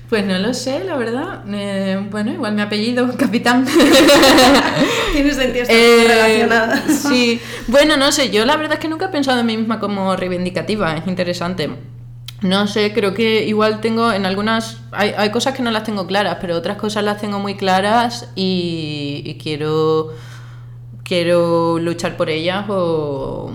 [0.09, 1.43] Pues no lo sé, la verdad.
[1.49, 3.67] Eh, bueno, igual mi apellido, Capitán.
[5.13, 6.83] Tiene sentido eh, relacionada.
[6.89, 7.41] sí.
[7.69, 10.15] Bueno, no sé, yo la verdad es que nunca he pensado en mí misma como
[10.15, 11.71] reivindicativa, es interesante.
[12.43, 14.83] No sé, creo que igual tengo en algunas...
[14.93, 18.29] Hay, hay cosas que no las tengo claras, pero otras cosas las tengo muy claras
[18.35, 20.13] y, y quiero,
[21.03, 23.51] quiero luchar por ellas o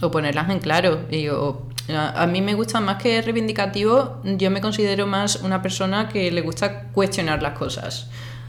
[0.00, 1.02] o ponerlas en claro.
[1.10, 6.30] Y, a, mí me gusta más que reivindicativo, yo me considero más una persona que
[6.30, 8.08] le gusta cuestionar las cosas.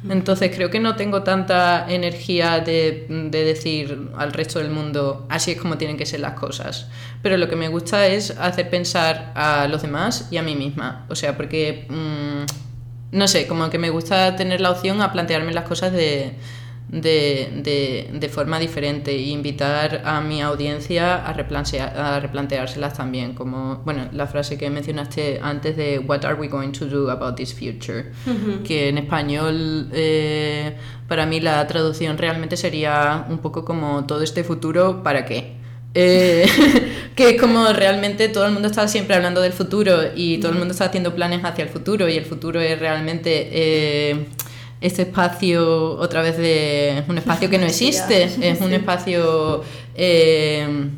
[0.09, 5.51] Entonces creo que no tengo tanta energía de, de, decir al resto del mundo así
[5.51, 6.87] es como tienen que ser las cosas.
[7.21, 11.05] Pero lo que me gusta es hacer pensar a los demás y a mí misma.
[11.07, 15.53] O sea, porque, mm, no sé, como que me gusta tener la opción a plantearme
[15.53, 16.33] las cosas de,
[16.89, 23.77] de, de, forma diferente e invitar a mi audiencia a, replantear, a replanteárselas también, como
[23.85, 27.53] bueno, la frase que mencionaste antes de What are we going to do about this
[27.53, 28.11] future?
[28.65, 30.75] Que en español eh,
[31.07, 35.61] para mí la traducción realmente sería un poco como todo este futuro, ¿para qué?
[35.93, 36.45] Eh,
[37.15, 40.57] que es como realmente todo el mundo está siempre hablando del futuro y todo el
[40.57, 44.25] mundo está haciendo planes hacia el futuro y el futuro es realmente eh,
[44.81, 49.63] este espacio otra vez de un espacio que no existe, es un espacio
[49.95, 50.89] eh,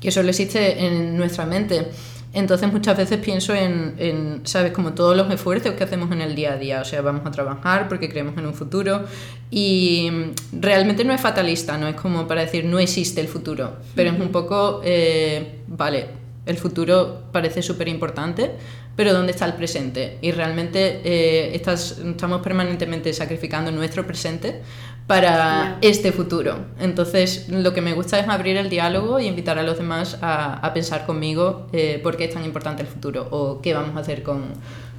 [0.00, 1.88] que solo existe en nuestra mente.
[2.32, 4.72] Entonces muchas veces pienso en, en, ¿sabes?
[4.72, 6.82] Como todos los esfuerzos que hacemos en el día a día.
[6.82, 9.06] O sea, vamos a trabajar porque creemos en un futuro
[9.50, 10.10] y
[10.52, 14.20] realmente no es fatalista, no es como para decir no existe el futuro, pero es
[14.20, 16.08] un poco, eh, vale,
[16.46, 18.52] el futuro parece súper importante,
[18.94, 20.18] pero ¿dónde está el presente?
[20.22, 24.62] Y realmente eh, estamos permanentemente sacrificando nuestro presente
[25.06, 26.66] para este futuro.
[26.80, 30.70] Entonces, lo que me gusta es abrir el diálogo y invitar a los demás a,
[30.72, 34.22] pensar conmigo eh, por qué es tan importante el futuro o qué vamos a hacer
[34.22, 34.44] con,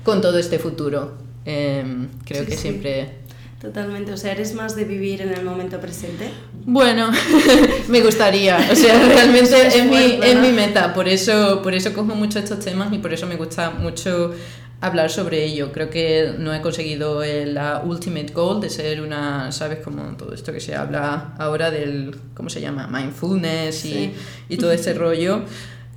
[0.03, 1.13] con todo este futuro.
[1.45, 3.27] Em, creo que siempre
[3.61, 6.29] Totalmente, o sea, ¿eres más de vivir en el momento presente?
[6.69, 7.09] Bueno,
[7.87, 12.39] me gustaría, o sea, realmente es, mi, mi, meta, por eso, por eso cojo mucho
[12.39, 14.33] estos temas y por eso me gusta mucho
[14.81, 15.71] hablar sobre ello.
[15.71, 19.79] Creo que no he conseguido la ultimate goal de ser una, ¿sabes?
[19.79, 22.85] Como todo esto que se habla ahora del, ¿cómo se llama?
[22.87, 24.13] Mindfulness y,
[24.49, 25.43] y todo este rollo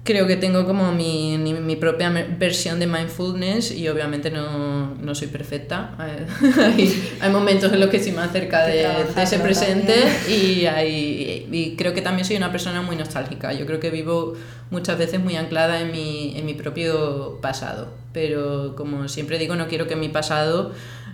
[0.03, 5.29] creo que tengo como mi, mi, propia versión de mindfulness y obviamente no, no soy
[5.29, 5.95] perfecta.
[5.99, 9.95] hay, hay, momentos en los que estoy más cerca de, de ese presente
[10.29, 13.53] y, hay, y creo que también soy una persona muy nostálgica.
[13.53, 14.35] Yo creo que vivo
[14.71, 19.69] muchas veces muy anclada en mi, en mi propio pasado, pero como siempre digo, no
[19.69, 20.73] quiero que mi pasado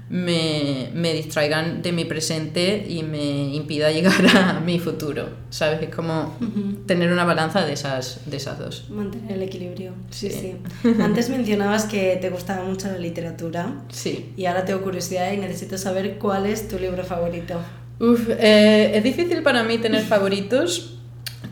[0.08, 5.28] me, me, distraigan de mi presente y me impida llegar a mi futuro.
[5.50, 5.82] ¿Sabes?
[5.82, 6.36] Es como
[6.86, 8.90] tener una balanza de esas, de esas dos.
[8.90, 9.92] Mantener el equilibrio.
[10.10, 10.56] Sí, sí.
[11.00, 13.82] Antes mencionabas que te gustaba mucho la literatura.
[13.90, 14.32] Sí.
[14.36, 17.60] Y ahora tengo curiosidad y necesito saber cuál es tu libro favorito.
[17.98, 20.95] Uf, eh, es difícil para mí tener favoritos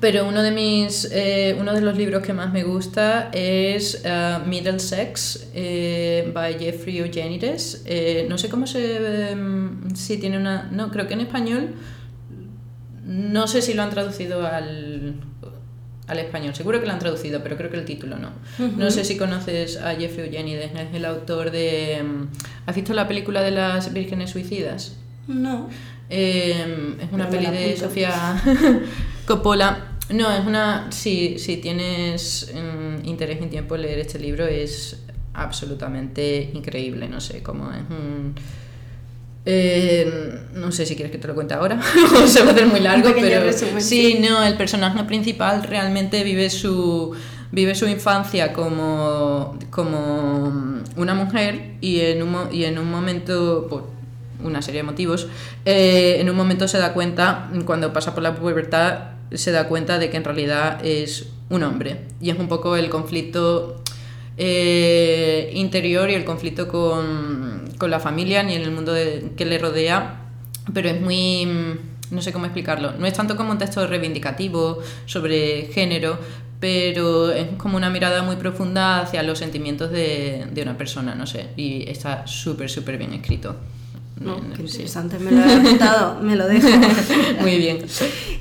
[0.04, 4.46] pero uno de, mis, eh, uno de los libros que más me gusta es uh,
[4.46, 7.82] Middlesex eh, by Jeffrey Eugenides.
[7.86, 9.30] Eh, no sé cómo se...
[9.30, 10.68] Em, si tiene una...
[10.70, 11.70] No, creo que en español...
[13.06, 15.14] No sé si lo han traducido al,
[16.06, 16.54] al español.
[16.54, 18.32] Seguro que lo han traducido, pero creo que el título no.
[18.76, 21.94] No sé si conoces a Jeffrey Eugenides, es el autor de...
[21.94, 22.28] Em,
[22.66, 24.98] ¿Has visto la película de las vírgenes suicidas?
[25.26, 25.70] No.
[26.10, 28.12] Em, es una peli de Sofía
[29.26, 30.90] Coppola no, es una.
[30.90, 35.02] Si, si tienes mm, interés en tiempo leer este libro, es
[35.32, 37.08] absolutamente increíble.
[37.08, 38.34] No sé, cómo es un.
[39.46, 41.78] Eh, no sé si quieres que te lo cuente ahora,
[42.26, 47.14] se va a hacer muy largo, pero sí, no, el personaje principal realmente vive su
[47.54, 53.88] vive su infancia como, como una mujer y en un, y en un momento, por
[54.42, 55.28] una serie de motivos,
[55.64, 59.98] eh, en un momento se da cuenta, cuando pasa por la pubertad, se da cuenta
[59.98, 62.00] de que en realidad es un hombre.
[62.20, 63.82] Y es un poco el conflicto
[64.36, 68.94] eh, interior y el conflicto con, con, la familia ni en el mundo
[69.36, 70.20] que le rodea,
[70.72, 71.46] pero es muy...
[72.10, 72.92] no sé cómo explicarlo.
[72.92, 76.18] No es tanto como un texto reivindicativo sobre género,
[76.60, 81.26] pero es como una mirada muy profunda hacia los sentimientos de, de una persona, no
[81.26, 83.56] sé, y está súper, súper bien escrito.
[84.24, 86.66] No, qué interesante, me lo he apuntado, me lo dejo.
[87.40, 87.78] Muy bien.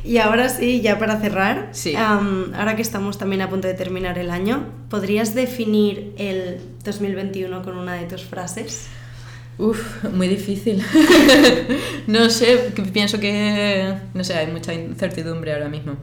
[0.04, 1.72] Y ahora sí, ya para cerrar,
[2.56, 7.78] ahora que estamos también a punto de terminar el año, ¿podrías definir el 2021 con
[7.78, 8.88] una de tus frases?
[9.58, 10.82] Uf, muy difícil.
[12.08, 15.98] no sé, pienso que, no sé, hay mucha incertidumbre ahora mismo.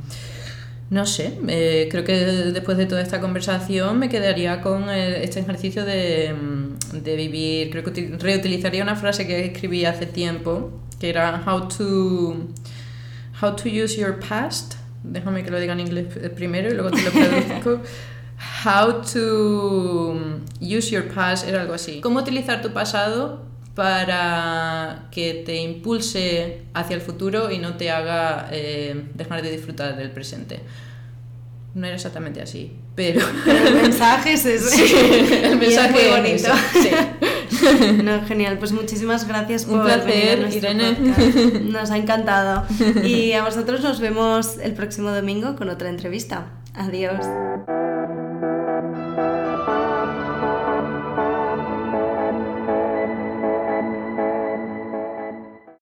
[0.90, 5.38] No sé, eh, creo que después de toda esta conversación me quedaría con eh, este
[5.38, 7.70] ejercicio de, mm, de, vivir.
[7.70, 12.48] Creo que reutilizaría una frase que escribí hace tiempo, que era how to,
[13.40, 14.74] how to use your past.
[15.04, 17.82] Déjame que lo diga en inglés primero y luego te lo traduzco.
[18.64, 22.00] how to use your past era algo así.
[22.00, 23.49] ¿Cómo utilizar tu pasado
[23.80, 29.96] para que te impulse hacia el futuro y no te haga eh, dejar de disfrutar
[29.96, 30.60] del presente.
[31.72, 33.22] No era exactamente así, pero...
[33.46, 35.46] el mensaje es ese.
[35.46, 36.50] el mensaje es muy bonito.
[38.02, 38.58] No, genial.
[38.58, 40.96] Pues muchísimas gracias por Un placer, Irene.
[41.64, 42.64] Nos ha encantado.
[43.04, 46.46] Y a vosotros nos vemos el próximo domingo con otra entrevista.
[46.74, 47.26] Adiós.